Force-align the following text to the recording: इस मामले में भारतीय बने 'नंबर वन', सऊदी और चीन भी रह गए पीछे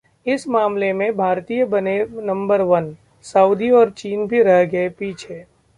इस 0.25 0.47
मामले 0.47 0.91
में 0.93 1.15
भारतीय 1.17 1.65
बने 1.65 1.97
'नंबर 2.05 2.61
वन', 2.61 2.93
सऊदी 3.25 3.69
और 3.71 3.89
चीन 3.89 4.27
भी 4.27 4.41
रह 4.43 4.63
गए 4.65 4.89
पीछे 4.89 5.45